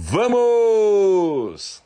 Vamos! 0.00 1.82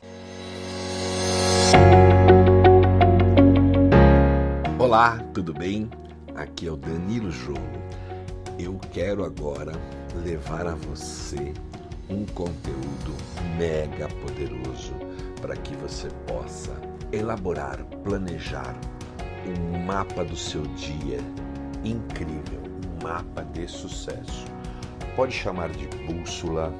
Olá, 4.77 5.17
tudo 5.33 5.51
bem? 5.51 5.89
Aqui 6.35 6.67
é 6.67 6.71
o 6.71 6.77
Danilo 6.77 7.31
João. 7.31 7.57
Eu 8.59 8.79
quero 8.91 9.25
agora 9.25 9.71
levar 10.23 10.67
a 10.67 10.75
você 10.75 11.55
um 12.07 12.23
conteúdo 12.23 13.15
mega 13.57 14.07
poderoso 14.07 14.93
para 15.41 15.55
que 15.55 15.75
você 15.77 16.07
possa 16.27 16.79
elaborar, 17.11 17.83
planejar 18.03 18.79
um 19.47 19.85
mapa 19.85 20.23
do 20.23 20.37
seu 20.37 20.61
dia 20.75 21.17
incrível, 21.83 22.61
um 22.61 23.03
mapa 23.03 23.43
de 23.43 23.67
sucesso. 23.67 24.45
Pode 25.15 25.33
chamar 25.33 25.69
de 25.69 25.87
bússola, 26.05 26.71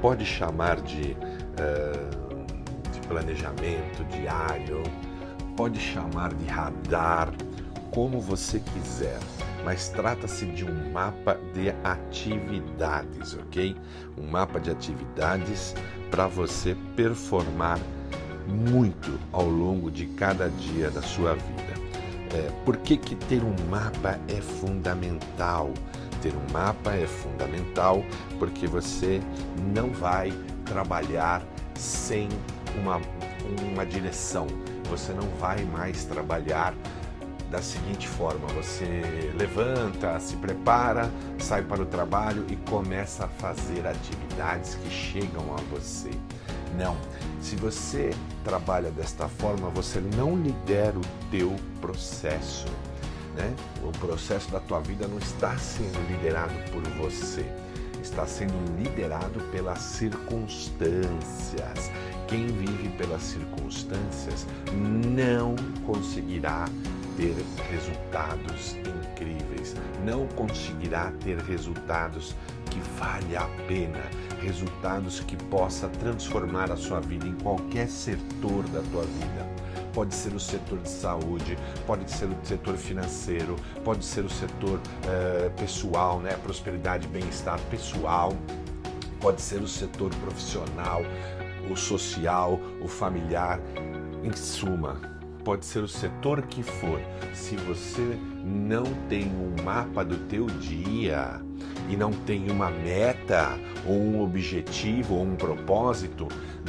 pode 0.00 0.24
chamar 0.24 0.80
de, 0.80 1.12
uh, 1.12 2.90
de 2.92 3.00
planejamento 3.06 4.04
diário, 4.10 4.82
pode 5.56 5.78
chamar 5.78 6.32
de 6.34 6.46
radar, 6.46 7.32
como 7.90 8.20
você 8.20 8.60
quiser 8.60 9.18
mas 9.64 9.88
trata-se 9.88 10.46
de 10.46 10.64
um 10.64 10.92
mapa 10.92 11.38
de 11.52 11.70
atividades, 11.84 13.34
ok? 13.34 13.76
Um 14.16 14.26
mapa 14.26 14.58
de 14.58 14.70
atividades 14.70 15.74
para 16.10 16.26
você 16.26 16.76
performar 16.96 17.78
muito 18.46 19.18
ao 19.32 19.46
longo 19.46 19.90
de 19.90 20.06
cada 20.06 20.48
dia 20.48 20.90
da 20.90 21.02
sua 21.02 21.34
vida. 21.34 21.78
É, 22.34 22.50
por 22.64 22.76
que, 22.78 22.96
que 22.96 23.14
ter 23.14 23.42
um 23.42 23.54
mapa 23.68 24.18
é 24.28 24.40
fundamental? 24.40 25.72
Ter 26.22 26.34
um 26.34 26.52
mapa 26.52 26.92
é 26.92 27.06
fundamental 27.06 28.04
porque 28.38 28.66
você 28.66 29.20
não 29.72 29.90
vai 29.90 30.32
trabalhar 30.64 31.42
sem 31.74 32.28
uma, 32.80 33.00
uma 33.72 33.86
direção. 33.86 34.46
Você 34.90 35.12
não 35.12 35.28
vai 35.38 35.64
mais 35.64 36.04
trabalhar 36.04 36.74
da 37.50 37.62
seguinte 37.62 38.08
forma: 38.08 38.46
você 38.48 39.02
levanta, 39.36 40.18
se 40.20 40.36
prepara, 40.36 41.10
sai 41.38 41.62
para 41.62 41.82
o 41.82 41.86
trabalho 41.86 42.44
e 42.48 42.56
começa 42.56 43.24
a 43.24 43.28
fazer 43.28 43.86
atividades 43.86 44.74
que 44.74 44.90
chegam 44.90 45.54
a 45.54 45.60
você. 45.70 46.10
Não. 46.76 46.96
Se 47.40 47.56
você 47.56 48.10
trabalha 48.44 48.90
desta 48.90 49.28
forma, 49.28 49.68
você 49.70 50.00
não 50.00 50.36
lidera 50.36 50.98
o 50.98 51.30
teu 51.30 51.54
processo. 51.80 52.66
Né? 53.38 53.54
O 53.84 53.92
processo 53.98 54.50
da 54.50 54.58
tua 54.58 54.80
vida 54.80 55.06
não 55.06 55.18
está 55.18 55.56
sendo 55.56 55.96
liderado 56.10 56.54
por 56.72 56.82
você, 56.98 57.46
está 58.02 58.26
sendo 58.26 58.52
liderado 58.76 59.40
pelas 59.52 59.78
circunstâncias. 59.78 61.92
Quem 62.26 62.48
vive 62.48 62.88
pelas 62.98 63.22
circunstâncias 63.22 64.44
não 64.74 65.54
conseguirá 65.86 66.64
ter 67.16 67.36
resultados 67.70 68.76
incríveis, 68.76 69.74
não 70.04 70.26
conseguirá 70.28 71.12
ter 71.24 71.38
resultados 71.38 72.34
que 72.70 72.80
vale 72.98 73.36
a 73.36 73.44
pena, 73.66 74.02
resultados 74.40 75.20
que 75.20 75.36
possa 75.44 75.88
transformar 75.88 76.70
a 76.70 76.76
sua 76.76 77.00
vida 77.00 77.26
em 77.26 77.34
qualquer 77.34 77.88
setor 77.88 78.62
da 78.68 78.82
tua 78.90 79.02
vida. 79.02 79.47
Pode 79.98 80.14
ser 80.14 80.32
o 80.32 80.38
setor 80.38 80.78
de 80.78 80.88
saúde, 80.88 81.58
pode 81.84 82.08
ser 82.08 82.26
o 82.26 82.36
setor 82.44 82.76
financeiro, 82.76 83.56
pode 83.82 84.04
ser 84.04 84.24
o 84.24 84.30
setor 84.30 84.78
uh, 84.78 85.50
pessoal, 85.58 86.20
né? 86.20 86.38
prosperidade, 86.40 87.08
bem-estar 87.08 87.58
pessoal, 87.62 88.32
pode 89.20 89.42
ser 89.42 89.60
o 89.60 89.66
setor 89.66 90.14
profissional, 90.14 91.02
o 91.68 91.74
social, 91.74 92.60
o 92.80 92.86
familiar. 92.86 93.58
Em 94.22 94.32
suma, 94.36 95.00
pode 95.44 95.66
ser 95.66 95.80
o 95.80 95.88
setor 95.88 96.42
que 96.42 96.62
for. 96.62 97.00
Se 97.34 97.56
você 97.56 98.16
não 98.44 98.84
tem 99.08 99.24
um 99.24 99.64
mapa 99.64 100.04
do 100.04 100.16
teu 100.28 100.46
dia, 100.46 101.40
e 101.88 101.96
não 101.96 102.12
tem 102.12 102.50
uma 102.50 102.70
meta 102.70 103.58
ou 103.86 103.94
um 103.94 104.22
objetivo 104.22 105.14
ou 105.14 105.22
um 105.22 105.34
propósito, 105.34 106.28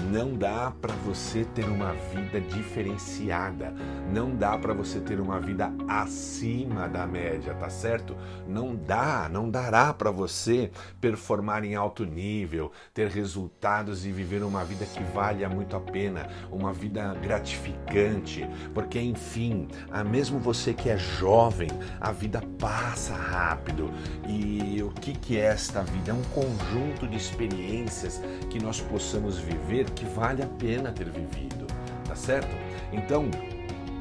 não 0.10 0.34
dá 0.34 0.72
para 0.82 0.94
você 1.06 1.44
ter 1.44 1.66
uma 1.66 1.94
vida 1.94 2.40
diferenciada, 2.40 3.74
não 4.12 4.34
dá 4.34 4.58
para 4.58 4.74
você 4.74 5.02
ter 5.02 5.20
uma 5.20 5.40
vida 5.40 5.72
acima 5.88 6.88
da 6.88 7.06
média, 7.06 7.54
tá 7.54 7.70
certo? 7.70 8.16
Não 8.48 8.76
dá, 8.76 9.30
não 9.30 9.50
dará 9.50 9.94
para 9.94 10.10
você 10.10 10.72
performar 11.02 11.66
em 11.66 11.76
alto 11.76 12.06
nível, 12.06 12.72
ter 12.94 13.10
resultados 13.10 14.06
e 14.06 14.12
viver 14.12 14.42
uma 14.44 14.64
vida 14.64 14.86
que 14.86 15.04
valha 15.04 15.50
muito 15.50 15.76
a 15.76 15.80
pena, 15.80 16.30
uma 16.50 16.72
vida 16.72 17.14
gratificante, 17.16 18.48
porque 18.74 19.00
enfim, 19.02 19.68
mesmo 20.10 20.40
você 20.40 20.74
que 20.74 20.90
é 20.90 20.98
jovem, 20.98 21.70
a 22.00 22.12
vida 22.12 22.42
passa 22.58 23.14
rápido 23.14 23.92
e 24.28 24.82
o 24.82 24.90
que 24.92 25.10
que, 25.14 25.14
que 25.14 25.38
é 25.38 25.46
esta 25.46 25.82
vida? 25.82 26.12
É 26.12 26.14
um 26.14 26.24
conjunto 26.24 27.08
de 27.08 27.18
experiências 27.18 28.22
que 28.50 28.62
nós 28.62 28.80
possamos 28.82 29.38
viver 29.38 29.79
que 29.86 30.06
vale 30.06 30.44
a 30.44 30.48
pena 30.48 30.92
ter 30.92 31.10
vivido, 31.10 31.68
tá 32.06 32.16
certo? 32.16 32.56
Então, 32.92 33.30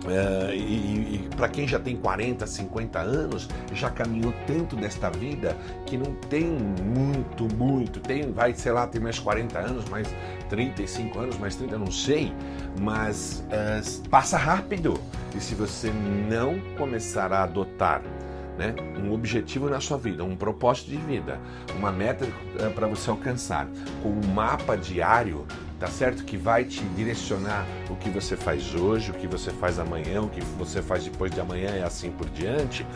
Uh, 0.05 0.55
e, 0.55 1.17
e 1.17 1.29
para 1.37 1.49
quem 1.49 1.67
já 1.67 1.79
tem 1.79 1.97
40, 1.97 2.47
50 2.47 2.99
anos, 3.01 3.49
já 3.75 3.91
caminhou 3.91 4.33
tanto 4.47 4.77
desta 4.77 5.11
vida 5.11 5.57
que 5.87 5.99
não 5.99 6.15
tem 6.15 6.45
muito, 6.45 7.53
muito, 7.57 7.99
tem, 8.01 8.31
vai, 8.31 8.55
sei 8.55 8.73
lá, 8.73 8.87
tem 8.87 9.01
mais 9.01 9.19
40 9.19 9.59
anos, 9.59 9.89
mais 9.89 10.09
35 10.49 11.19
anos, 11.19 11.39
mais 11.39 11.57
30, 11.57 11.77
não 11.77 11.91
sei, 11.91 12.33
mas 12.81 13.45
uh, 13.49 14.09
passa 14.09 14.39
rápido. 14.39 14.99
E 15.37 15.41
se 15.41 15.55
você 15.55 15.93
não 16.29 16.59
começar 16.77 17.33
a 17.33 17.43
adotar 17.43 18.01
né? 18.59 18.75
um 19.01 19.13
objetivo 19.13 19.71
na 19.71 19.81
sua 19.81 19.97
vida, 19.97 20.25
um 20.25 20.37
propósito 20.37 20.91
de 20.91 20.97
vida, 20.97 21.39
uma 21.77 21.93
meta 21.93 22.27
eh, 22.59 22.69
para 22.71 22.89
você 22.89 23.09
alcançar, 23.09 23.69
com 24.03 24.09
um 24.09 24.35
mapa 24.35 24.77
diário 24.77 25.47
tá 25.79 25.87
certo? 25.87 26.25
Que 26.25 26.37
vai 26.37 26.65
te 26.65 26.83
direcionar 26.97 27.67
o 27.89 27.97
que 27.97 28.11
você 28.11 28.37
faz 28.37 28.75
hoje, 28.75 29.11
o 29.11 29.15
que 29.15 29.27
você 29.27 29.51
faz 29.51 29.79
amanhã, 29.79 30.23
o 30.23 30.29
que 30.29 30.41
você 30.59 30.83
faz 30.83 31.05
depois 31.05 31.31
de 31.31 31.41
amanhã 31.41 31.77
e 31.77 31.83
assim 31.83 32.11
por 32.11 32.29
diante, 32.31 32.87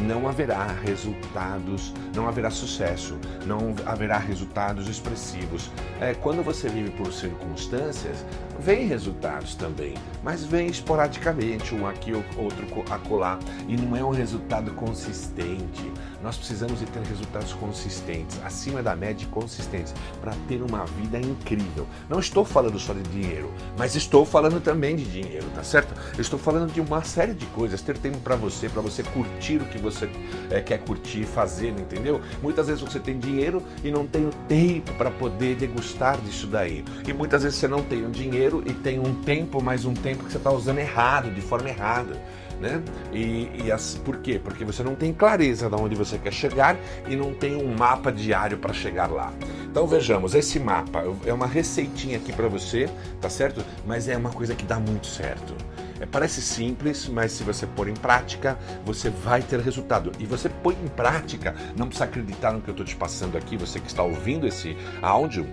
não 0.00 0.28
haverá 0.28 0.66
resultados, 0.66 1.92
não 2.14 2.28
haverá 2.28 2.50
sucesso, 2.50 3.18
não 3.46 3.74
haverá 3.86 4.18
resultados 4.18 4.88
expressivos. 4.88 5.70
É, 6.00 6.14
quando 6.14 6.42
você 6.42 6.68
vive 6.68 6.90
por 6.90 7.12
circunstâncias, 7.12 8.24
vem 8.58 8.86
resultados 8.86 9.54
também, 9.54 9.94
mas 10.22 10.44
vem 10.44 10.66
esporadicamente, 10.66 11.74
um 11.74 11.86
aqui, 11.86 12.12
outro 12.12 12.66
acolá, 12.90 13.38
e 13.68 13.76
não 13.76 13.96
é 13.96 14.04
um 14.04 14.10
resultado 14.10 14.72
consistente. 14.72 15.92
Nós 16.22 16.36
precisamos 16.36 16.78
de 16.78 16.86
ter 16.86 17.02
resultados 17.02 17.52
consistentes, 17.54 18.38
acima 18.44 18.82
da 18.82 18.94
média 18.94 19.24
e 19.24 19.26
consistentes, 19.26 19.92
para 20.20 20.32
ter 20.46 20.62
uma 20.62 20.84
vida 20.86 21.18
incrível. 21.18 21.86
Não 22.08 22.20
estou 22.20 22.44
falando 22.44 22.78
só 22.78 22.92
de 22.92 23.02
dinheiro, 23.02 23.52
mas 23.76 23.96
estou 23.96 24.24
falando 24.24 24.60
também 24.60 24.94
de 24.94 25.04
dinheiro, 25.04 25.46
tá 25.54 25.64
certo? 25.64 25.92
Eu 26.14 26.20
estou 26.20 26.38
falando 26.38 26.72
de 26.72 26.80
uma 26.80 27.02
série 27.02 27.34
de 27.34 27.46
coisas, 27.46 27.82
ter 27.82 27.98
tempo 27.98 28.18
para 28.18 28.36
você, 28.36 28.68
para 28.68 28.80
você 28.80 29.02
curtir 29.02 29.56
o 29.56 29.64
que 29.64 29.78
você 29.78 30.08
é, 30.50 30.60
quer 30.60 30.78
curtir, 30.78 31.24
fazer, 31.24 31.70
entendeu? 31.70 32.20
Muitas 32.40 32.68
vezes 32.68 32.80
você 32.80 33.00
tem 33.00 33.18
dinheiro 33.18 33.62
e 33.82 33.90
não 33.90 34.06
tem 34.06 34.24
o 34.24 34.30
tempo 34.46 34.92
para 34.94 35.10
poder 35.10 35.56
degustar 35.56 36.20
disso 36.20 36.46
daí. 36.46 36.84
E 37.06 37.12
muitas 37.12 37.42
vezes 37.42 37.58
você 37.58 37.66
não 37.66 37.82
tem 37.82 38.06
o 38.06 38.10
dinheiro 38.10 38.62
e 38.64 38.72
tem 38.72 39.00
um 39.00 39.14
tempo, 39.22 39.60
mas 39.62 39.84
um 39.84 39.94
tempo 39.94 40.24
que 40.24 40.30
você 40.30 40.38
está 40.38 40.52
usando 40.52 40.78
errado, 40.78 41.32
de 41.32 41.40
forma 41.40 41.68
errada 41.68 42.20
né? 42.62 42.80
E, 43.12 43.50
e 43.64 43.72
as, 43.72 43.96
por 43.96 44.18
quê? 44.18 44.40
Porque 44.42 44.64
você 44.64 44.82
não 44.82 44.94
tem 44.94 45.12
clareza 45.12 45.68
de 45.68 45.74
onde 45.74 45.96
você 45.96 46.16
quer 46.16 46.32
chegar 46.32 46.76
e 47.08 47.16
não 47.16 47.34
tem 47.34 47.56
um 47.56 47.76
mapa 47.76 48.12
diário 48.12 48.56
para 48.56 48.72
chegar 48.72 49.10
lá. 49.10 49.32
Então 49.64 49.86
vejamos, 49.86 50.34
esse 50.34 50.60
mapa 50.60 51.04
é 51.26 51.32
uma 51.32 51.46
receitinha 51.46 52.18
aqui 52.18 52.32
para 52.32 52.46
você, 52.46 52.88
tá 53.20 53.28
certo? 53.28 53.64
Mas 53.84 54.08
é 54.08 54.16
uma 54.16 54.30
coisa 54.30 54.54
que 54.54 54.64
dá 54.64 54.78
muito 54.78 55.08
certo. 55.08 55.54
É, 56.00 56.06
parece 56.06 56.42
simples, 56.42 57.08
mas 57.08 57.32
se 57.32 57.42
você 57.42 57.66
pôr 57.66 57.88
em 57.88 57.94
prática, 57.94 58.58
você 58.84 59.08
vai 59.08 59.40
ter 59.40 59.60
resultado. 59.60 60.12
E 60.18 60.26
você 60.26 60.48
põe 60.48 60.74
em 60.74 60.88
prática, 60.88 61.54
não 61.76 61.86
precisa 61.86 62.04
acreditar 62.04 62.52
no 62.52 62.60
que 62.60 62.68
eu 62.68 62.72
estou 62.72 62.86
te 62.86 62.96
passando 62.96 63.36
aqui, 63.36 63.56
você 63.56 63.78
que 63.78 63.86
está 63.86 64.02
ouvindo 64.02 64.46
esse 64.46 64.76
áudio, 65.00 65.46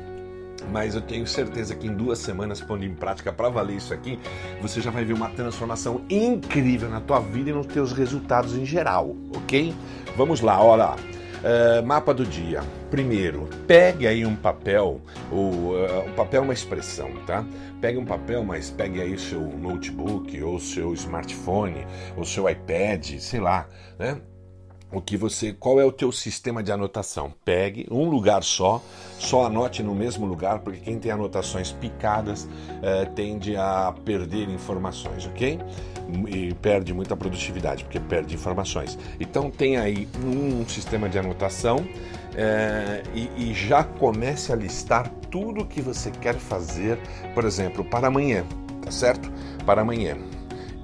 mas 0.72 0.96
eu 0.96 1.02
tenho 1.02 1.26
certeza 1.26 1.76
que 1.76 1.88
em 1.88 1.94
duas 1.94 2.20
semanas, 2.20 2.62
pondo 2.62 2.84
em 2.84 2.94
prática 2.94 3.32
para 3.32 3.50
valer 3.50 3.78
isso 3.78 3.94
aqui, 3.94 4.20
você 4.62 4.82
já 4.82 4.92
vai 4.92 5.06
ver 5.06 5.14
uma 5.14 5.30
transformação 5.30 6.02
incrível 6.10 6.90
na 6.90 7.00
tua 7.00 7.20
vida 7.20 7.50
e 7.50 7.54
nos 7.54 7.68
teus 7.68 7.92
resultados 7.92 8.56
em 8.56 8.66
geral, 8.66 9.16
ok? 9.36 9.74
Vamos 10.16 10.42
lá, 10.42 10.62
olha. 10.62 10.96
Uh, 11.40 11.86
mapa 11.86 12.14
do 12.14 12.26
dia. 12.26 12.62
Primeiro, 12.92 13.48
pegue 13.66 14.06
aí 14.06 14.26
um 14.26 14.36
papel, 14.36 15.00
o 15.32 15.72
uh, 15.72 16.10
um 16.10 16.12
papel 16.12 16.42
é 16.42 16.44
uma 16.44 16.54
expressão, 16.54 17.12
tá? 17.26 17.46
Pegue 17.80 17.98
um 17.98 18.04
papel, 18.04 18.44
mas 18.44 18.70
pegue 18.70 19.00
aí 19.02 19.18
seu 19.18 19.40
notebook, 19.40 20.42
ou 20.44 20.60
seu 20.60 20.94
smartphone, 20.94 21.88
ou 22.18 22.26
seu 22.26 22.50
iPad, 22.50 23.20
sei 23.20 23.40
lá, 23.40 23.70
né? 23.98 24.20
O 24.92 25.00
que 25.00 25.16
você, 25.16 25.54
qual 25.54 25.80
é 25.80 25.86
o 25.86 25.92
teu 25.92 26.12
sistema 26.12 26.64
de 26.64 26.72
anotação? 26.72 27.32
Pegue 27.46 27.88
um 27.92 28.10
lugar 28.10 28.44
só, 28.44 28.82
só 29.20 29.46
anote 29.46 29.84
no 29.84 29.94
mesmo 29.94 30.26
lugar, 30.26 30.60
porque 30.60 30.80
quem 30.80 30.98
tem 30.98 31.12
anotações 31.12 31.72
picadas 31.72 32.48
eh, 32.82 33.06
tende 33.16 33.56
a 33.56 33.94
perder 34.04 34.50
informações, 34.50 35.28
ok? 35.28 35.60
E 36.28 36.54
perde 36.56 36.92
muita 36.92 37.16
produtividade, 37.16 37.84
porque 37.84 38.00
perde 38.00 38.34
informações. 38.34 38.98
Então 39.20 39.52
tem 39.52 39.78
aí 39.78 40.08
um 40.26 40.68
sistema 40.68 41.08
de 41.08 41.20
anotação 41.20 41.86
eh, 42.36 43.04
e, 43.14 43.52
e 43.52 43.54
já 43.54 43.84
comece 43.84 44.52
a 44.52 44.56
listar 44.56 45.08
tudo 45.30 45.66
que 45.66 45.82
você 45.82 46.10
quer 46.10 46.36
fazer, 46.36 46.98
por 47.36 47.46
exemplo, 47.46 47.86
para 47.86 48.08
amanhã, 48.08 48.44
tá 48.82 48.90
certo? 48.90 49.32
Para 49.68 49.82
amanhã. 49.82 50.18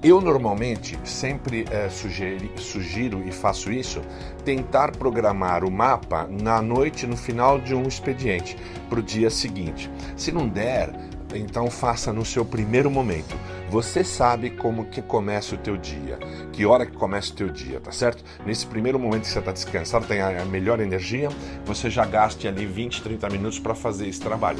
Eu 0.03 0.21
normalmente 0.21 0.99
sempre 1.03 1.65
é, 1.71 1.89
sugeri, 1.89 2.51
sugiro 2.57 3.23
e 3.27 3.31
faço 3.31 3.71
isso, 3.71 4.01
tentar 4.43 4.91
programar 4.91 5.63
o 5.63 5.71
mapa 5.71 6.27
na 6.29 6.61
noite, 6.61 7.07
no 7.07 7.17
final 7.17 7.59
de 7.59 7.73
um 7.73 7.87
expediente, 7.87 8.55
para 8.87 8.99
o 8.99 9.03
dia 9.03 9.31
seguinte. 9.31 9.89
Se 10.15 10.31
não 10.31 10.47
der, 10.47 10.93
então 11.33 11.71
faça 11.71 12.13
no 12.13 12.23
seu 12.23 12.45
primeiro 12.45 12.91
momento. 12.91 13.35
Você 13.69 14.03
sabe 14.03 14.51
como 14.51 14.85
que 14.85 15.01
começa 15.01 15.55
o 15.55 15.57
teu 15.57 15.75
dia, 15.75 16.19
que 16.51 16.65
hora 16.65 16.85
que 16.85 16.95
começa 16.95 17.33
o 17.33 17.35
teu 17.35 17.49
dia, 17.49 17.79
tá 17.79 17.91
certo? 17.91 18.23
Nesse 18.45 18.67
primeiro 18.67 18.99
momento 18.99 19.23
que 19.23 19.29
você 19.29 19.39
está 19.39 19.51
descansado, 19.51 20.05
tem 20.05 20.21
a 20.21 20.45
melhor 20.45 20.79
energia, 20.79 21.29
você 21.65 21.89
já 21.89 22.05
gaste 22.05 22.47
ali 22.47 22.65
20, 22.65 23.01
30 23.01 23.29
minutos 23.29 23.57
para 23.57 23.73
fazer 23.73 24.07
esse 24.07 24.19
trabalho. 24.19 24.59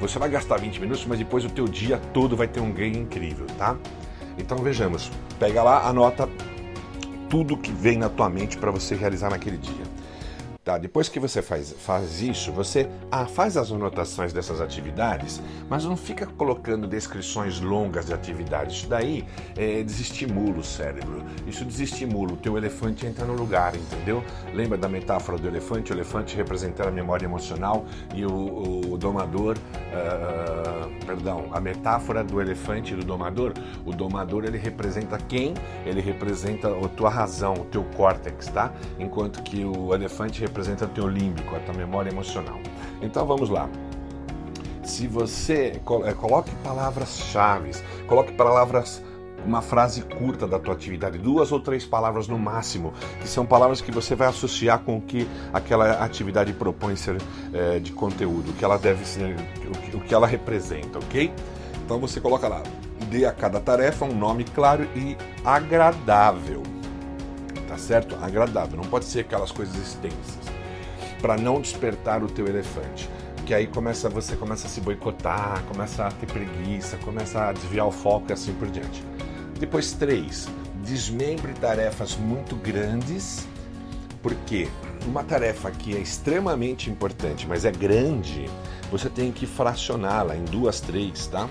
Você 0.00 0.18
vai 0.20 0.28
gastar 0.28 0.58
20 0.58 0.80
minutos, 0.80 1.04
mas 1.04 1.18
depois 1.18 1.44
o 1.44 1.50
teu 1.50 1.66
dia 1.66 2.00
todo 2.14 2.36
vai 2.36 2.46
ter 2.46 2.60
um 2.60 2.70
ganho 2.70 2.96
incrível, 2.96 3.46
tá? 3.58 3.76
Então 4.38 4.58
vejamos, 4.58 5.10
pega 5.38 5.62
lá, 5.62 5.88
anota 5.88 6.28
tudo 7.28 7.56
que 7.56 7.70
vem 7.72 7.98
na 7.98 8.08
tua 8.08 8.30
mente 8.30 8.56
para 8.56 8.70
você 8.70 8.94
realizar 8.94 9.30
naquele 9.30 9.58
dia. 9.58 9.84
Tá? 10.68 10.76
Depois 10.76 11.08
que 11.08 11.18
você 11.18 11.40
faz, 11.40 11.74
faz 11.78 12.20
isso, 12.20 12.52
você 12.52 12.86
ah, 13.10 13.24
faz 13.24 13.56
as 13.56 13.72
anotações 13.72 14.34
dessas 14.34 14.60
atividades, 14.60 15.40
mas 15.66 15.86
não 15.86 15.96
fica 15.96 16.26
colocando 16.26 16.86
descrições 16.86 17.58
longas 17.58 18.04
de 18.04 18.12
atividades. 18.12 18.76
Isso 18.76 18.86
daí 18.86 19.24
é, 19.56 19.82
desestimula 19.82 20.58
o 20.58 20.62
cérebro. 20.62 21.24
Isso 21.46 21.64
desestimula 21.64 22.34
o 22.34 22.36
teu 22.36 22.58
elefante 22.58 23.06
a 23.06 23.08
entrar 23.08 23.24
no 23.24 23.32
lugar, 23.32 23.74
entendeu? 23.74 24.22
Lembra 24.52 24.76
da 24.76 24.90
metáfora 24.90 25.38
do 25.38 25.48
elefante? 25.48 25.90
O 25.90 25.94
elefante 25.94 26.36
representando 26.36 26.88
a 26.88 26.92
memória 26.92 27.24
emocional 27.24 27.86
e 28.14 28.26
o, 28.26 28.30
o, 28.30 28.92
o 28.92 28.98
domador, 28.98 29.56
uh, 29.56 31.06
perdão, 31.06 31.48
a 31.50 31.60
metáfora 31.62 32.22
do 32.22 32.42
elefante 32.42 32.92
e 32.92 32.96
do 32.96 33.06
domador. 33.06 33.54
O 33.86 33.92
domador 33.94 34.44
ele 34.44 34.58
representa 34.58 35.16
quem? 35.16 35.54
Ele 35.86 36.02
representa 36.02 36.68
a 36.68 36.88
tua 36.90 37.08
razão, 37.08 37.54
o 37.54 37.64
teu 37.64 37.84
córtex, 37.96 38.48
tá? 38.48 38.70
Enquanto 38.98 39.42
que 39.42 39.64
o 39.64 39.94
elefante 39.94 40.42
representa 40.42 40.57
representa 40.58 40.88
teu 40.88 41.06
límbico, 41.06 41.54
a 41.54 41.60
tua 41.60 41.74
memória 41.74 42.10
emocional. 42.10 42.58
Então 43.00 43.24
vamos 43.24 43.48
lá. 43.48 43.68
Se 44.82 45.06
você 45.06 45.80
eh, 46.04 46.12
coloque 46.14 46.50
palavras-chave, 46.64 47.70
coloque 48.08 48.32
palavras 48.32 49.02
uma 49.46 49.62
frase 49.62 50.02
curta 50.02 50.48
da 50.48 50.58
tua 50.58 50.74
atividade, 50.74 51.16
duas 51.16 51.52
ou 51.52 51.60
três 51.60 51.84
palavras 51.84 52.26
no 52.26 52.36
máximo, 52.36 52.92
que 53.20 53.28
são 53.28 53.46
palavras 53.46 53.80
que 53.80 53.92
você 53.92 54.16
vai 54.16 54.26
associar 54.26 54.80
com 54.80 54.96
o 54.96 55.00
que 55.00 55.28
aquela 55.52 56.04
atividade 56.04 56.52
propõe 56.52 56.96
ser 56.96 57.18
é, 57.54 57.78
de 57.78 57.92
conteúdo, 57.92 58.50
o 58.50 58.54
que 58.54 58.64
ela 58.64 58.76
deve 58.76 59.06
ser, 59.06 59.36
o 59.94 60.00
que 60.00 60.12
ela 60.12 60.26
representa, 60.26 60.98
ok? 60.98 61.32
Então 61.84 62.00
você 62.00 62.20
coloca 62.20 62.48
lá, 62.48 62.62
dê 63.08 63.26
a 63.26 63.32
cada 63.32 63.60
tarefa 63.60 64.04
um 64.04 64.14
nome 64.14 64.42
claro 64.42 64.88
e 64.96 65.16
agradável 65.44 66.62
certo? 67.76 68.16
Agradável, 68.22 68.76
não 68.76 68.88
pode 68.88 69.04
ser 69.04 69.20
aquelas 69.20 69.50
coisas 69.50 69.76
extensas, 69.76 70.38
para 71.20 71.36
não 71.36 71.60
despertar 71.60 72.22
o 72.22 72.28
teu 72.28 72.46
elefante. 72.46 73.08
Que 73.44 73.52
aí 73.54 73.66
começa 73.66 74.08
você 74.08 74.36
começa 74.36 74.66
a 74.66 74.70
se 74.70 74.80
boicotar, 74.80 75.62
começa 75.64 76.06
a 76.06 76.10
ter 76.10 76.26
preguiça, 76.26 76.96
começa 76.98 77.48
a 77.48 77.52
desviar 77.52 77.86
o 77.86 77.90
foco 77.90 78.26
e 78.30 78.32
assim 78.32 78.52
por 78.54 78.68
diante. 78.68 79.02
Depois 79.58 79.92
três, 79.92 80.48
desmembre 80.84 81.52
tarefas 81.54 82.16
muito 82.16 82.54
grandes, 82.56 83.46
porque 84.22 84.68
uma 85.06 85.24
tarefa 85.24 85.70
que 85.70 85.96
é 85.96 85.98
extremamente 85.98 86.90
importante, 86.90 87.46
mas 87.46 87.64
é 87.64 87.70
grande, 87.70 88.48
você 88.90 89.08
tem 89.08 89.32
que 89.32 89.46
fracioná-la 89.46 90.36
em 90.36 90.44
duas, 90.44 90.80
três, 90.80 91.26
tá? 91.26 91.48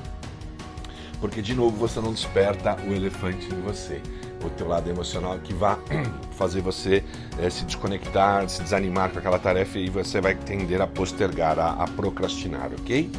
Porque 1.19 1.41
de 1.41 1.55
novo 1.55 1.75
você 1.77 1.99
não 1.99 2.13
desperta 2.13 2.77
o 2.87 2.93
elefante 2.93 3.47
em 3.53 3.61
você 3.61 4.01
o 4.43 4.49
teu 4.49 4.67
lado 4.67 4.89
emocional 4.89 5.37
que 5.39 5.53
vai 5.53 5.77
fazer 6.37 6.61
você 6.61 7.03
é, 7.39 7.49
se 7.49 7.65
desconectar, 7.65 8.47
se 8.49 8.61
desanimar 8.61 9.11
com 9.11 9.19
aquela 9.19 9.39
tarefa 9.39 9.79
e 9.79 9.89
você 9.89 10.21
vai 10.21 10.35
tender 10.35 10.81
a 10.81 10.87
postergar, 10.87 11.57
a, 11.59 11.71
a 11.83 11.87
procrastinar, 11.87 12.71
ok? 12.79 13.09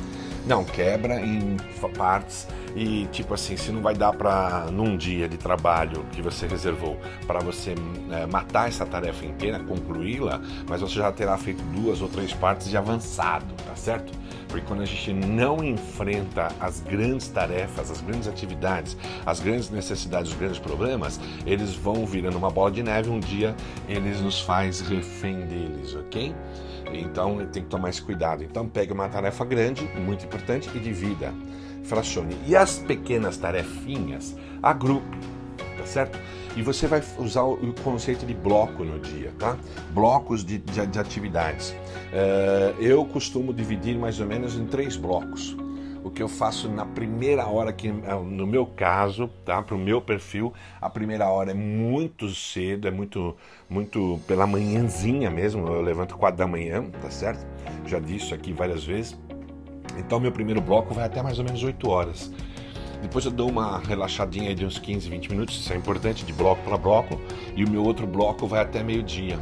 Não, 0.49 0.65
quebra 0.65 1.21
em 1.21 1.59
partes 1.95 2.49
e 2.75 3.07
tipo 3.13 3.35
assim, 3.35 3.55
se 3.55 3.71
não 3.71 3.83
vai 3.83 3.95
dar 3.95 4.15
para 4.15 4.67
num 4.73 4.97
dia 4.97 5.29
de 5.29 5.37
trabalho 5.37 6.07
que 6.11 6.23
você 6.23 6.47
reservou 6.47 6.97
para 7.27 7.39
você 7.41 7.75
é, 8.11 8.25
matar 8.25 8.67
essa 8.67 8.87
tarefa 8.87 9.27
inteira, 9.27 9.59
concluí-la, 9.61 10.41
mas 10.67 10.81
você 10.81 10.95
já 10.95 11.13
terá 11.13 11.37
feito 11.37 11.63
duas 11.65 12.01
ou 12.01 12.09
três 12.09 12.33
partes 12.33 12.71
de 12.71 12.79
avançado, 12.79 13.45
tá 13.67 13.77
certo? 13.77 14.11
Porque 14.49 14.65
quando 14.67 14.81
a 14.81 14.87
gente 14.87 15.13
não 15.13 15.63
enfrenta 15.63 16.49
as 16.59 16.81
grandes 16.81 17.29
tarefas, 17.29 17.91
as 17.91 18.01
grandes 18.01 18.27
atividades, 18.27 18.97
as 19.27 19.41
grandes 19.41 19.69
necessidades, 19.69 20.33
os 20.33 20.39
grandes 20.39 20.59
problemas, 20.59 21.21
eles 21.45 21.75
vão 21.75 22.07
virando 22.07 22.39
uma 22.39 22.51
bola 22.51 22.71
de 22.71 22.83
neve. 22.83 23.11
Um 23.11 23.21
dia 23.21 23.55
eles 23.87 24.23
nos 24.23 24.41
faz 24.41 24.81
refém 24.81 25.41
deles, 25.41 25.95
ok? 25.95 26.35
Então 26.93 27.45
tem 27.47 27.63
que 27.63 27.69
tomar 27.69 27.91
esse 27.91 28.01
cuidado. 28.01 28.43
Então 28.43 28.67
pegue 28.67 28.93
uma 28.93 29.09
tarefa 29.09 29.45
grande, 29.45 29.85
muito 29.99 30.25
importante, 30.25 30.38
e 30.75 30.79
divida, 30.79 31.33
fracione. 31.85 32.37
E 32.47 32.57
as 32.57 32.79
pequenas 32.79 33.37
tarefinhas, 33.37 34.37
agrupe, 34.63 35.19
tá 35.77 35.87
certo? 35.87 36.19
E 36.57 36.63
você 36.63 36.87
vai 36.87 37.03
usar 37.19 37.45
o 37.45 37.73
conceito 37.85 38.27
de 38.27 38.35
bloco 38.35 38.83
no 38.85 38.99
dia, 38.99 39.33
tá? 39.39 39.57
Blocos 39.93 40.45
de, 40.45 40.59
de, 40.59 40.87
de 40.87 40.99
atividades. 40.99 41.71
Uh, 41.71 42.83
eu 42.83 43.05
costumo 43.05 43.53
dividir 43.55 43.97
mais 43.97 44.19
ou 44.19 44.27
menos 44.27 44.57
em 44.57 44.67
três 44.67 44.97
blocos. 44.97 45.57
O 46.03 46.11
que 46.11 46.23
eu 46.23 46.29
faço 46.29 46.69
na 46.69 46.87
primeira 46.87 47.47
hora, 47.47 47.73
que 47.73 47.89
é, 47.89 48.15
no 48.15 48.47
meu 48.47 48.65
caso, 48.65 49.29
tá? 49.45 49.63
Para 49.63 49.75
o 49.75 49.79
meu 49.79 50.01
perfil, 50.01 50.53
a 50.81 50.89
primeira 50.89 51.29
hora 51.29 51.51
é 51.51 51.55
muito 51.55 52.29
cedo, 52.31 52.89
é 52.89 52.91
muito, 52.91 53.37
muito 53.69 54.19
pela 54.27 54.47
manhãzinha 54.47 55.31
mesmo. 55.31 55.67
Eu 55.69 55.83
levanto 55.83 56.17
quatro 56.17 56.39
da 56.39 56.47
manhã, 56.47 56.85
tá 57.03 57.11
certo? 57.11 57.47
Já 57.85 57.99
disse 57.99 58.33
aqui 58.33 58.53
várias 58.53 58.85
vezes. 58.85 59.19
Então, 59.99 60.21
meu 60.21 60.33
primeiro 60.33 60.61
bloco 60.61 60.95
vai 60.95 61.05
até 61.05 61.23
mais 61.23 61.39
ou 61.39 61.45
menos 61.45 61.63
8 61.63 61.89
horas. 61.89 62.31
Depois 63.03 63.25
eu 63.25 63.31
dou 63.31 63.49
uma 63.49 63.79
relaxadinha 63.79 64.55
de 64.55 64.65
uns 64.65 64.79
15, 64.79 65.09
20 65.09 65.31
minutos, 65.31 65.57
isso 65.57 65.73
é 65.73 65.77
importante, 65.77 66.25
de 66.25 66.33
bloco 66.33 66.63
para 66.63 66.77
bloco. 66.77 67.21
E 67.55 67.65
o 67.65 67.71
meu 67.71 67.85
outro 67.85 68.07
bloco 68.07 68.47
vai 68.47 68.61
até 68.61 68.83
meio-dia. 68.83 69.39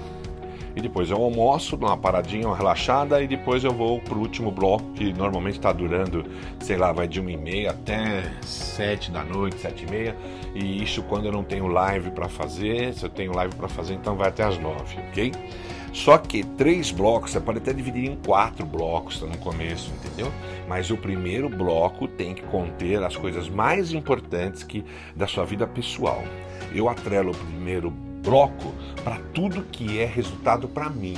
E 0.75 0.81
depois 0.83 1.09
eu 1.09 1.17
almoço, 1.17 1.75
dou 1.75 1.89
uma 1.89 1.97
paradinha, 1.97 2.47
uma 2.47 2.57
relaxada, 2.57 3.23
e 3.23 3.27
depois 3.27 3.65
eu 3.65 3.73
vou 3.73 3.99
pro 3.99 4.19
último 4.19 4.51
bloco, 4.51 4.85
que 4.93 5.11
normalmente 5.15 5.57
está 5.57 5.73
durando, 5.73 6.23
sei 6.61 6.77
lá, 6.77 6.93
vai 6.93 7.09
de 7.09 7.19
uma 7.19 7.33
e 7.33 7.37
meia 7.37 7.71
até 7.71 8.31
sete 8.43 9.11
da 9.11 9.25
noite, 9.25 9.59
sete 9.59 9.87
e 9.87 9.91
meia. 9.91 10.15
E 10.55 10.83
isso 10.83 11.03
quando 11.05 11.25
eu 11.25 11.33
não 11.33 11.43
tenho 11.43 11.67
live 11.67 12.11
para 12.11 12.29
fazer, 12.29 12.93
se 12.93 13.07
eu 13.07 13.09
tenho 13.09 13.35
live 13.35 13.55
para 13.55 13.69
fazer, 13.69 13.95
então 13.95 14.17
vai 14.17 14.29
até 14.29 14.45
as 14.45 14.59
nove, 14.59 14.99
ok? 15.09 15.33
Só 15.97 16.19
que 16.19 16.45
três 16.45 16.91
blocos, 16.91 17.31
você 17.31 17.41
pode 17.41 17.57
até 17.57 17.73
dividir 17.73 18.05
em 18.05 18.17
quatro 18.17 18.67
blocos 18.67 19.23
no 19.23 19.39
começo, 19.39 19.91
entendeu? 19.95 20.31
Mas 20.69 20.91
o 20.91 20.97
primeiro 20.97 21.49
bloco 21.49 22.07
tem 22.07 22.35
que 22.35 22.43
conter 22.43 23.03
as 23.03 23.17
coisas 23.17 23.49
mais 23.49 23.95
importantes 23.95 24.63
que 24.63 24.85
da 25.17 25.27
sua 25.27 25.47
vida 25.47 25.67
pessoal. 25.67 26.23
Eu 26.71 26.91
atrelo 26.91 27.31
o 27.31 27.35
primeiro 27.35 27.91
bloco 27.91 28.75
para 29.03 29.17
tudo 29.33 29.63
que 29.63 29.99
é 29.99 30.05
resultado 30.05 30.69
para 30.69 30.91
mim 30.91 31.17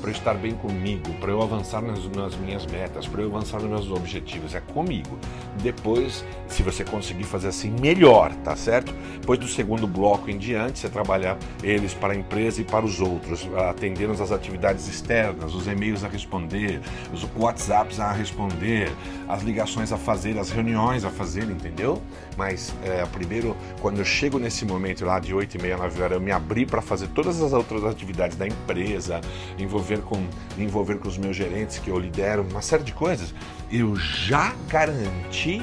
para 0.00 0.10
eu 0.10 0.14
estar 0.14 0.34
bem 0.34 0.52
comigo, 0.52 1.12
para 1.20 1.30
eu 1.30 1.40
avançar 1.40 1.80
nas, 1.80 2.04
nas, 2.08 2.34
minhas 2.34 2.66
metas, 2.66 3.06
para 3.06 3.22
eu 3.22 3.28
avançar 3.28 3.60
nos 3.60 3.70
meus 3.70 3.88
objetivos. 3.88 4.52
É 4.52 4.60
comigo. 4.60 5.16
Depois, 5.60 6.24
se 6.48 6.62
você 6.62 6.84
conseguir 6.84 7.24
fazer 7.24 7.48
assim, 7.48 7.70
melhor, 7.80 8.32
tá 8.44 8.56
certo? 8.56 8.94
Depois 9.20 9.38
do 9.38 9.46
segundo 9.46 9.86
bloco 9.86 10.30
em 10.30 10.38
diante, 10.38 10.78
você 10.78 10.88
trabalhar 10.88 11.38
eles 11.62 11.94
para 11.94 12.12
a 12.12 12.16
empresa 12.16 12.60
e 12.60 12.64
para 12.64 12.84
os 12.84 13.00
outros, 13.00 13.48
atendendo 13.68 14.12
as 14.12 14.32
atividades 14.32 14.88
externas, 14.88 15.54
os 15.54 15.66
e-mails 15.66 16.04
a 16.04 16.08
responder, 16.08 16.80
os 17.12 17.26
WhatsApps 17.36 18.00
a 18.00 18.12
responder, 18.12 18.90
as 19.28 19.42
ligações 19.42 19.92
a 19.92 19.96
fazer, 19.96 20.38
as 20.38 20.50
reuniões 20.50 21.04
a 21.04 21.10
fazer, 21.10 21.44
entendeu? 21.44 22.02
Mas 22.36 22.74
é, 22.84 23.04
primeiro, 23.06 23.56
quando 23.80 23.98
eu 23.98 24.04
chego 24.04 24.38
nesse 24.38 24.64
momento 24.64 25.04
lá 25.04 25.18
de 25.18 25.34
8 25.34 25.56
e 25.56 25.62
meia, 25.62 25.76
9 25.76 26.02
horas, 26.02 26.16
eu 26.16 26.20
me 26.20 26.32
abri 26.32 26.66
para 26.66 26.80
fazer 26.80 27.08
todas 27.08 27.40
as 27.40 27.52
outras 27.52 27.84
atividades 27.84 28.36
da 28.36 28.46
empresa, 28.46 29.20
envolver 29.58 30.00
com, 30.00 30.26
envolver 30.58 30.98
com 30.98 31.08
os 31.08 31.18
meus 31.18 31.36
gerentes 31.36 31.78
que 31.78 31.90
eu 31.90 31.98
lidero, 31.98 32.46
uma 32.50 32.62
série 32.62 32.82
de 32.82 32.92
coisas, 32.92 33.34
eu 33.72 33.96
já 33.96 34.54
garanti 34.68 35.62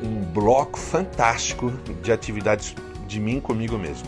um 0.00 0.22
bloco 0.32 0.78
fantástico 0.78 1.72
de 2.00 2.12
atividades 2.12 2.74
de 3.08 3.18
mim 3.18 3.40
comigo 3.40 3.76
mesmo. 3.76 4.06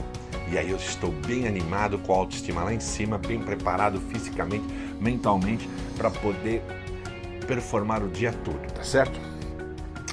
E 0.50 0.56
aí 0.56 0.70
eu 0.70 0.76
estou 0.76 1.10
bem 1.26 1.46
animado, 1.46 1.98
com 1.98 2.14
a 2.14 2.16
autoestima 2.18 2.62
lá 2.62 2.72
em 2.72 2.80
cima, 2.80 3.18
bem 3.18 3.40
preparado 3.40 4.00
fisicamente, 4.00 4.64
mentalmente, 5.00 5.68
para 5.96 6.10
poder 6.10 6.62
performar 7.46 8.02
o 8.02 8.08
dia 8.08 8.32
todo, 8.44 8.60
tá 8.72 8.84
certo? 8.84 9.18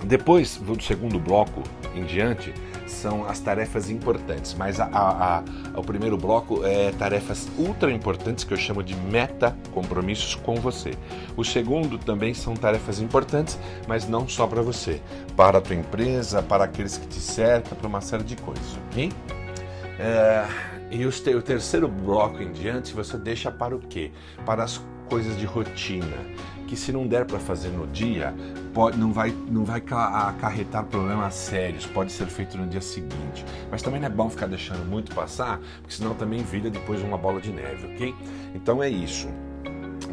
Depois 0.04 0.58
do 0.58 0.82
segundo 0.82 1.20
bloco 1.20 1.64
em 1.94 2.04
diante, 2.04 2.54
são 2.86 3.26
as 3.26 3.40
tarefas 3.40 3.90
importantes, 3.90 4.54
mas 4.54 4.80
a, 4.80 4.86
a, 4.86 5.38
a, 5.38 5.44
o 5.76 5.84
primeiro 5.84 6.18
bloco 6.18 6.66
é 6.66 6.92
tarefas 6.92 7.50
ultra 7.58 7.92
importantes 7.92 8.44
que 8.44 8.54
eu 8.54 8.58
chamo 8.58 8.84
de 8.84 8.96
meta 8.96 9.56
compromissos 9.74 10.36
com 10.36 10.56
você. 10.56 10.94
O 11.36 11.44
segundo 11.44 11.98
também 11.98 12.34
são 12.34 12.54
tarefas 12.54 13.00
importantes, 13.00 13.58
mas 13.88 14.08
não 14.08 14.28
só 14.28 14.48
para 14.48 14.62
você, 14.62 15.02
para 15.36 15.58
a 15.58 15.62
tua 15.62 15.76
empresa, 15.76 16.42
para 16.42 16.64
aqueles 16.66 16.98
que 16.98 17.08
te 17.08 17.20
cercam, 17.20 17.78
para 17.78 17.88
uma 17.88 18.02
série 18.02 18.24
de 18.24 18.36
coisas, 18.36 18.78
ok? 18.92 19.12
É, 20.00 20.46
e 20.92 21.06
o 21.06 21.42
terceiro 21.42 21.88
bloco 21.88 22.42
em 22.42 22.52
diante 22.52 22.94
você 22.94 23.18
deixa 23.18 23.52
para 23.52 23.76
o 23.76 23.80
quê? 23.80 24.12
Para 24.46 24.64
as 24.64 24.82
coisas 25.06 25.38
de 25.38 25.46
rotina 25.46 26.18
que 26.68 26.76
se 26.76 26.92
não 26.92 27.08
der 27.08 27.26
para 27.26 27.40
fazer 27.40 27.70
no 27.70 27.88
dia, 27.88 28.34
pode, 28.74 28.98
não, 28.98 29.14
vai, 29.14 29.34
não 29.50 29.64
vai 29.64 29.84
acarretar 29.88 30.84
problemas 30.86 31.34
sérios, 31.36 31.86
pode 31.86 32.12
ser 32.12 32.26
feito 32.26 32.58
no 32.58 32.68
dia 32.68 32.82
seguinte. 32.82 33.46
Mas 33.70 33.82
também 33.82 34.00
não 34.00 34.08
é 34.08 34.10
bom 34.10 34.30
ficar 34.30 34.48
deixando 34.48 34.84
muito 34.86 35.14
passar, 35.14 35.60
porque 35.82 35.94
senão 35.96 36.16
também 36.16 36.44
vira 36.44 36.70
depois 36.70 37.02
uma 37.02 37.18
bola 37.18 37.40
de 37.40 37.52
neve, 37.52 37.86
ok? 37.88 38.16
Então 38.54 38.82
é 38.82 38.90
isso. 38.90 39.28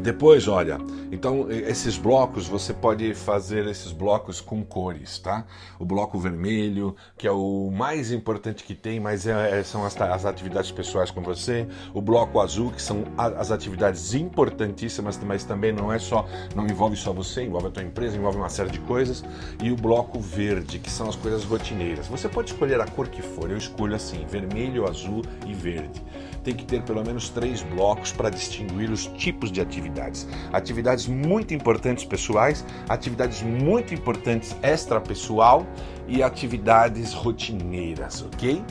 Depois, 0.01 0.49
olha, 0.49 0.79
então 1.11 1.51
esses 1.51 1.97
blocos 1.99 2.49
você 2.49 2.73
pode 2.73 3.15
fazer 3.15 3.67
esses 3.67 3.93
blocos 3.93 4.41
com 4.41 4.65
cores, 4.65 5.19
tá? 5.19 5.45
O 5.79 5.85
bloco 5.85 6.19
vermelho, 6.19 6.97
que 7.17 7.27
é 7.27 7.31
o 7.31 7.71
mais 7.71 8.11
importante 8.11 8.65
que 8.65 8.75
tem, 8.75 8.99
mas 8.99 9.27
é, 9.27 9.61
é, 9.61 9.63
são 9.63 9.85
as, 9.85 10.01
as, 10.01 10.25
atividades 10.25 10.71
pessoais 10.71 11.11
com 11.11 11.23
você. 11.23 11.67
O 11.93 12.01
bloco 12.01 12.41
azul, 12.41 12.73
que 12.73 12.81
são 12.81 13.05
as 13.17 13.51
atividades 13.51 14.15
importantíssimas, 14.15 15.19
mas 15.19 15.45
também 15.45 15.73
não 15.73 15.93
é 15.93 15.99
só, 15.99 16.27
não 16.55 16.67
envolve 16.67 16.97
só 16.97 17.13
você, 17.13 17.43
envolve 17.45 17.69
a 17.69 17.71
tua 17.71 17.83
empresa, 17.83 18.17
envolve 18.17 18.39
uma 18.39 18.49
série 18.49 18.71
de 18.71 18.81
coisas. 18.81 19.25
E 19.63 19.71
o 19.71 19.77
bloco 19.77 20.19
verde, 20.19 20.79
que 20.79 20.91
são 20.91 21.09
as 21.09 21.17
coisas 21.17 21.45
rotineiras. 21.45 22.07
Você 22.09 22.29
pode 22.29 22.53
escolher 22.53 22.81
a 22.81 22.87
cor 22.87 23.09
que 23.09 23.23
for, 23.23 23.51
eu 23.51 23.57
escolho 23.57 23.95
assim, 23.95 24.25
vermelho, 24.27 24.89
azul 24.89 25.23
e 25.47 25.53
verde 25.53 26.03
tem 26.43 26.55
que 26.55 26.65
ter 26.65 26.83
pelo 26.83 27.05
menos 27.05 27.29
três 27.29 27.63
blocos 27.63 28.13
para 28.13 28.29
distinguir 28.31 28.91
os 28.91 29.07
tipos 29.07 29.51
de 29.51 29.61
atividades. 29.61 30.29
Atividades 30.53 31.07
muito 31.07 31.55
importantes 31.55 32.05
pessoais, 32.05 32.65
atividades 32.89 33.43
muito 33.43 33.95
importantes 33.95 34.57
extrapessoal 34.63 35.67
e 36.09 36.23
atividades 36.23 37.13
rotineiras, 37.13 38.23
ok? 38.23 38.63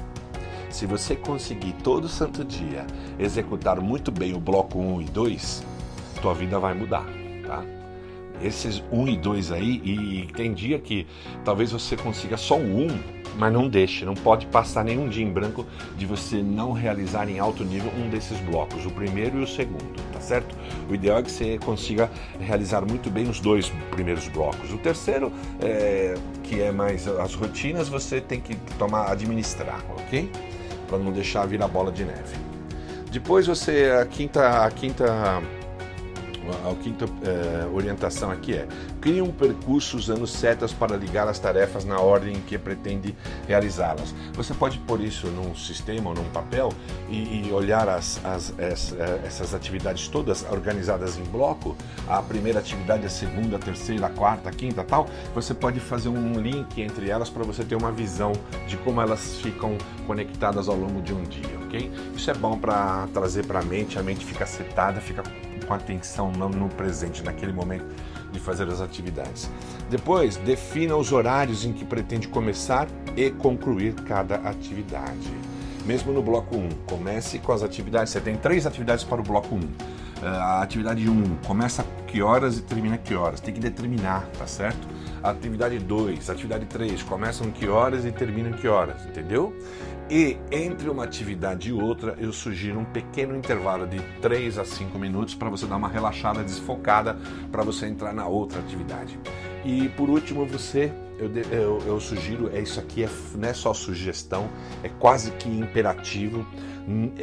Se 0.70 0.86
você 0.86 1.16
conseguir 1.16 1.74
todo 1.84 2.08
santo 2.08 2.46
dia 2.46 2.86
executar 3.20 3.80
muito 3.82 4.12
bem 4.12 4.34
o 4.34 4.40
bloco 4.40 4.80
1 4.80 5.02
e 5.02 5.06
2, 5.06 5.66
tua 6.22 6.34
vida 6.34 6.60
vai 6.60 6.74
mudar, 6.74 7.06
tá? 7.46 7.64
Esses 8.42 8.82
1 8.92 9.08
e 9.10 9.18
2 9.18 9.52
aí, 9.52 9.82
e 9.84 10.28
tem 10.34 10.54
dia 10.54 10.80
que 10.80 11.06
talvez 11.44 11.72
você 11.72 11.96
consiga 11.96 12.38
só 12.38 12.58
o 12.58 12.86
1, 12.86 13.21
mas 13.38 13.52
não 13.52 13.68
deixe, 13.68 14.06
não 14.06 14.14
pode 14.14 14.46
passar 14.48 14.84
nenhum 14.84 15.08
dia 15.08 15.24
em 15.24 15.32
branco 15.32 15.66
de 15.98 16.06
você 16.06 16.42
não 16.42 16.72
realizar 16.72 17.30
em 17.30 17.40
alto 17.40 17.64
nível 17.64 17.92
um 17.98 18.10
desses 18.10 18.40
blocos, 18.40 18.86
o 18.86 18.92
primeiro 18.92 19.40
e 19.40 19.44
o 19.44 19.48
segundo, 19.48 19.94
tá 20.12 20.20
certo? 20.20 20.56
O 20.90 20.94
ideal 20.94 21.20
é 21.20 21.24
que 21.24 21.32
você 21.32 21.58
consiga 21.58 22.10
realizar 22.40 22.82
muito 22.82 23.10
bem 23.10 23.30
os 23.30 23.40
dois 23.40 23.72
primeiros 23.92 24.28
blocos. 24.28 24.72
O 24.74 24.78
terceiro, 24.78 25.32
é, 25.60 26.16
que 26.44 26.62
é 26.62 26.72
mais 26.72 27.08
as 27.08 27.34
rotinas, 27.34 27.88
você 27.88 28.20
tem 28.20 28.40
que 28.40 28.56
tomar, 28.78 29.12
administrar, 29.12 29.84
ok? 29.98 30.32
Para 30.88 30.98
não 30.98 31.12
deixar 31.12 31.46
virar 31.46 31.68
bola 31.68 31.92
de 31.92 32.04
neve. 32.04 32.36
Depois 33.12 33.48
você, 33.48 33.92
a 34.02 34.06
quinta, 34.06 34.66
a 34.66 34.72
quinta 34.72 35.42
a 36.50 36.76
quinta 36.76 37.06
é, 37.24 37.68
orientação 37.68 38.32
aqui 38.32 38.54
é: 38.54 38.68
crie 39.00 39.22
um 39.22 39.32
percurso 39.32 39.98
usando 39.98 40.26
setas 40.26 40.74
para 40.74 40.96
ligar 40.96 41.28
as 41.28 41.40
tarefas 41.40 41.86
na 41.86 42.00
ordem 42.00 42.34
em 42.38 42.42
que 42.42 42.58
pretende 42.58 43.16
realizá-las. 43.48 44.14
Você 44.34 44.54
pode 44.54 44.78
pôr 44.80 45.02
isso 45.02 45.28
num 45.28 45.56
sistema 45.56 46.10
ou 46.10 46.16
num 46.16 46.30
papel 46.32 46.70
e, 47.10 47.48
e 47.48 47.52
olhar 47.52 47.88
as, 47.88 48.20
as, 48.24 48.54
as, 48.60 48.94
eh, 48.94 49.22
essas 49.26 49.54
atividades 49.54 50.08
todas 50.08 50.46
organizadas 50.50 51.18
em 51.18 51.24
bloco, 51.24 51.76
a 52.08 52.22
primeira 52.22 52.60
atividade, 52.60 53.06
a 53.06 53.10
segunda, 53.10 53.58
a 53.58 53.60
terceira, 53.60 54.08
a 54.08 54.10
quarta, 54.10 54.50
a 54.50 54.52
quinta, 54.52 54.84
tal. 54.84 55.08
Você 55.36 55.54
pode 55.54 55.80
fazer 55.80 56.10
um 56.10 56.40
link 56.40 56.82
entre 56.82 57.10
elas 57.10 57.30
para 57.30 57.44
você 57.44 57.64
ter 57.64 57.76
uma 57.76 57.92
visão 57.92 58.32
de 58.68 58.78
como 58.78 59.02
elas 59.02 59.38
ficam 59.38 59.78
conectadas 60.08 60.68
ao 60.68 60.76
longo 60.76 61.02
de 61.02 61.14
um 61.14 61.24
dia, 61.24 61.60
ok? 61.66 61.92
Isso 62.16 62.30
é 62.30 62.34
bom 62.34 62.58
para 62.58 63.08
trazer 63.14 63.46
para 63.46 63.60
a 63.60 63.64
mente, 63.64 64.00
a 64.00 64.04
mente 64.04 64.26
fica 64.26 64.46
setada, 64.46 65.00
fica 65.00 65.24
com 65.72 65.76
atenção 65.76 66.32
no 66.32 66.68
presente, 66.68 67.24
naquele 67.24 67.54
momento 67.54 67.86
de 68.32 68.40
fazer 68.40 68.68
as 68.68 68.82
atividades. 68.82 69.50
Depois, 69.90 70.36
defina 70.36 70.96
os 70.98 71.14
horários 71.14 71.64
em 71.64 71.72
que 71.72 71.86
pretende 71.86 72.28
começar 72.28 72.88
e 73.16 73.30
concluir 73.30 73.94
cada 73.94 74.36
atividade. 74.36 75.32
Mesmo 75.86 76.12
no 76.12 76.22
bloco 76.22 76.58
1, 76.58 76.70
comece 76.86 77.40
com 77.40 77.54
as 77.54 77.64
atividades. 77.64 78.12
Você 78.12 78.20
tem 78.20 78.36
três 78.36 78.68
atividades 78.68 79.06
para 79.06 79.22
o 79.22 79.24
bloco 79.24 79.56
1. 79.56 79.60
A 80.24 80.62
atividade 80.62 81.10
1 81.10 81.38
começa 81.48 81.86
que 82.06 82.22
horas 82.22 82.58
e 82.58 82.62
termina 82.62 82.98
que 82.98 83.16
horas. 83.16 83.40
Tem 83.40 83.54
que 83.54 83.60
determinar, 83.60 84.28
tá 84.38 84.46
certo? 84.46 84.88
Atividade 85.24 85.80
2, 85.80 86.30
atividade 86.30 86.66
3, 86.66 87.02
começam 87.04 87.50
que 87.50 87.68
horas 87.68 88.06
e 88.06 88.12
terminam 88.12 88.52
que 88.52 88.68
horas, 88.68 89.06
entendeu? 89.06 89.56
E 90.12 90.36
entre 90.52 90.90
uma 90.90 91.06
atividade 91.06 91.70
e 91.70 91.72
outra, 91.72 92.18
eu 92.20 92.34
sugiro 92.34 92.78
um 92.78 92.84
pequeno 92.84 93.34
intervalo 93.34 93.88
de 93.88 94.02
3 94.22 94.58
a 94.58 94.66
5 94.66 95.00
minutos 95.00 95.34
para 95.34 95.50
você 95.50 95.66
dar 95.66 95.78
uma 95.78 95.88
relaxada, 95.88 96.44
desfocada, 96.44 97.18
para 97.50 97.64
você 97.64 97.86
entrar 97.86 98.12
na 98.14 98.28
outra 98.28 98.60
atividade. 98.60 99.18
E 99.64 99.88
por 99.96 100.10
último, 100.10 100.46
você, 100.46 100.92
eu, 101.18 101.32
eu, 101.50 101.80
eu 101.88 102.00
sugiro, 102.02 102.54
é 102.54 102.60
isso 102.60 102.78
aqui 102.78 103.06
é, 103.06 103.10
não 103.38 103.48
é 103.48 103.54
só 103.54 103.74
sugestão, 103.74 104.50
é 104.84 104.90
quase 104.90 105.32
que 105.32 105.48
imperativo 105.48 106.46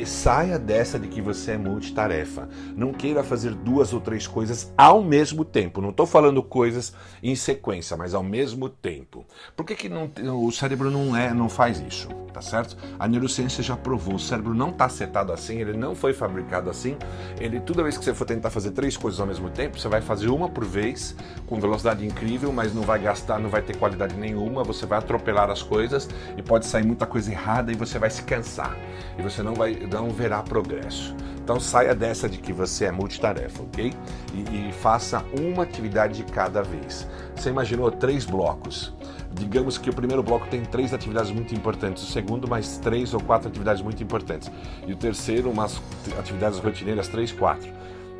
saia 0.06 0.58
dessa 0.58 0.98
de 0.98 1.08
que 1.08 1.20
você 1.20 1.52
é 1.52 1.58
multitarefa. 1.58 2.48
Não 2.76 2.92
queira 2.92 3.22
fazer 3.22 3.54
duas 3.54 3.92
ou 3.92 4.00
três 4.00 4.26
coisas 4.26 4.72
ao 4.76 5.02
mesmo 5.02 5.44
tempo. 5.44 5.80
Não 5.80 5.90
estou 5.90 6.06
falando 6.06 6.42
coisas 6.42 6.94
em 7.22 7.34
sequência, 7.34 7.96
mas 7.96 8.14
ao 8.14 8.22
mesmo 8.22 8.68
tempo. 8.68 9.26
Por 9.56 9.64
que, 9.64 9.74
que 9.74 9.88
não, 9.88 10.10
o 10.44 10.50
cérebro 10.50 10.90
não, 10.90 11.16
é, 11.16 11.32
não 11.32 11.48
faz 11.48 11.80
isso? 11.80 12.08
Tá 12.32 12.42
certo? 12.42 12.76
A 12.98 13.08
neurociência 13.08 13.62
já 13.62 13.76
provou. 13.76 14.14
O 14.14 14.18
cérebro 14.18 14.54
não 14.54 14.70
está 14.70 14.88
setado 14.88 15.32
assim, 15.32 15.60
ele 15.60 15.76
não 15.76 15.94
foi 15.94 16.12
fabricado 16.12 16.70
assim. 16.70 16.96
Ele, 17.40 17.60
toda 17.60 17.82
vez 17.82 17.98
que 17.98 18.04
você 18.04 18.14
for 18.14 18.24
tentar 18.24 18.50
fazer 18.50 18.70
três 18.70 18.96
coisas 18.96 19.20
ao 19.20 19.26
mesmo 19.26 19.50
tempo, 19.50 19.78
você 19.78 19.88
vai 19.88 20.00
fazer 20.00 20.28
uma 20.28 20.48
por 20.48 20.64
vez, 20.64 21.14
com 21.46 21.60
velocidade 21.60 22.06
incrível, 22.06 22.52
mas 22.52 22.74
não 22.74 22.82
vai 22.82 22.98
gastar, 23.00 23.38
não 23.38 23.50
vai 23.50 23.62
ter 23.62 23.76
qualidade 23.76 24.14
nenhuma. 24.14 24.62
Você 24.62 24.86
vai 24.86 24.98
atropelar 24.98 25.50
as 25.50 25.62
coisas 25.62 26.08
e 26.36 26.42
pode 26.42 26.66
sair 26.66 26.84
muita 26.84 27.06
coisa 27.06 27.30
errada 27.30 27.72
e 27.72 27.74
você 27.74 27.98
vai 27.98 28.10
se 28.10 28.22
cansar. 28.22 28.76
E 29.18 29.22
você 29.22 29.42
não 29.42 29.47
vai 29.54 29.74
não 29.90 30.10
verá 30.10 30.42
progresso. 30.42 31.14
Então 31.48 31.58
saia 31.58 31.94
dessa 31.94 32.28
de 32.28 32.36
que 32.36 32.52
você 32.52 32.84
é 32.84 32.92
multitarefa, 32.92 33.62
ok? 33.62 33.94
E, 34.34 34.68
e 34.68 34.70
faça 34.70 35.24
uma 35.40 35.62
atividade 35.62 36.22
de 36.22 36.30
cada 36.30 36.62
vez. 36.62 37.08
Você 37.34 37.48
imaginou 37.48 37.90
três 37.90 38.26
blocos? 38.26 38.92
Digamos 39.32 39.78
que 39.78 39.88
o 39.88 39.94
primeiro 39.94 40.22
bloco 40.22 40.46
tem 40.48 40.62
três 40.62 40.92
atividades 40.92 41.30
muito 41.30 41.54
importantes, 41.54 42.02
o 42.02 42.06
segundo 42.06 42.46
mais 42.46 42.76
três 42.76 43.14
ou 43.14 43.20
quatro 43.20 43.48
atividades 43.48 43.80
muito 43.80 44.02
importantes 44.02 44.50
e 44.86 44.92
o 44.92 44.96
terceiro 44.96 45.50
umas 45.50 45.80
atividades 46.18 46.58
rotineiras, 46.58 47.08
três, 47.08 47.32
quatro. 47.32 47.70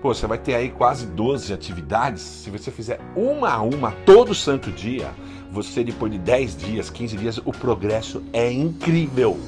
Pô, 0.01 0.15
você 0.15 0.27
vai 0.27 0.39
ter 0.39 0.55
aí 0.55 0.71
quase 0.71 1.05
12 1.05 1.53
atividades. 1.53 2.23
Se 2.23 2.49
você 2.49 2.71
fizer 2.71 2.99
uma 3.15 3.51
a 3.51 3.61
uma 3.61 3.93
todo 4.07 4.35
santo 4.35 4.71
dia, 4.71 5.11
você 5.51 5.85
depois 5.85 6.13
de 6.13 6.19
10 6.19 6.57
dias, 6.57 6.89
15 6.89 7.17
dias, 7.19 7.39
o 7.45 7.53
progresso 7.53 8.23
é 8.33 8.51
incrível 8.51 9.39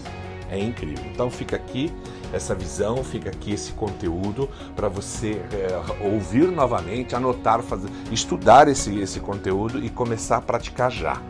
é 0.51 0.59
incrível. 0.59 1.05
Então 1.13 1.31
fica 1.31 1.57
aqui 1.57 1.93
essa 2.33 2.55
visão, 2.55 3.03
fica 3.03 3.31
aqui 3.31 3.53
esse 3.53 3.73
conteúdo 3.73 4.49
para 4.75 4.89
você 4.89 5.41
é, 5.53 6.05
ouvir 6.05 6.49
novamente, 6.51 7.15
anotar, 7.15 7.63
fazer, 7.63 7.89
estudar 8.11 8.69
esse, 8.69 8.99
esse 8.99 9.21
conteúdo 9.21 9.85
e 9.85 9.89
começar 9.89 10.39
a 10.39 10.41
praticar 10.41 10.91
já. 10.91 11.21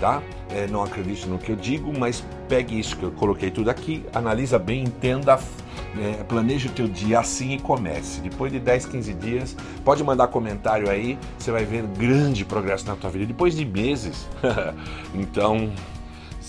Tá? 0.00 0.22
É, 0.50 0.66
não 0.66 0.82
acredite 0.82 1.26
no 1.26 1.38
que 1.38 1.50
eu 1.50 1.56
digo, 1.56 1.92
mas 1.98 2.22
pegue 2.48 2.78
isso 2.78 2.96
que 2.96 3.02
eu 3.02 3.10
coloquei 3.12 3.50
tudo 3.50 3.70
aqui, 3.70 4.04
analisa 4.12 4.58
bem, 4.58 4.84
entenda, 4.84 5.38
é, 5.98 6.22
planeje 6.24 6.68
o 6.68 6.70
teu 6.70 6.86
dia 6.86 7.18
assim 7.18 7.54
e 7.54 7.58
comece. 7.58 8.20
Depois 8.20 8.52
de 8.52 8.60
10, 8.60 8.86
15 8.86 9.14
dias, 9.14 9.56
pode 9.84 10.04
mandar 10.04 10.28
comentário 10.28 10.90
aí, 10.90 11.18
você 11.38 11.50
vai 11.50 11.64
ver 11.64 11.82
grande 11.86 12.44
progresso 12.44 12.86
na 12.86 12.94
tua 12.94 13.08
vida. 13.08 13.24
Depois 13.24 13.56
de 13.56 13.64
meses, 13.64 14.28
então 15.14 15.72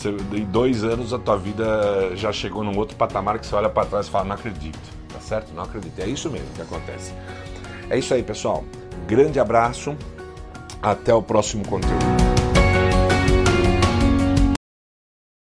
em 0.06 0.46
dois 0.46 0.84
anos 0.84 1.13
a 1.13 1.20
tua 1.20 1.38
vida 1.38 2.16
já 2.16 2.32
chegou 2.32 2.63
num 2.63 2.77
outro 2.77 2.96
patamar 2.96 3.39
que 3.39 3.46
você 3.46 3.56
olha 3.56 3.70
para 3.70 3.86
trás 3.86 4.08
e 4.08 4.10
fala, 4.10 4.25
não 4.25 4.36
acredito, 4.36 4.80
tá 5.12 5.20
certo? 5.20 5.54
Não 5.54 5.63
acredito. 5.63 6.00
É 6.00 6.08
isso 6.08 6.30
mesmo 6.30 6.48
que 6.56 6.62
acontece. 6.62 7.13
É 7.89 7.98
isso 7.98 8.13
aí, 8.13 8.22
pessoal. 8.22 8.63
Grande 9.08 9.39
abraço. 9.39 9.96
Até 10.82 11.13
o 11.13 11.22
próximo 11.22 11.68
conteúdo. 11.68 12.17